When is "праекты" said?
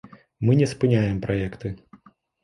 1.25-1.75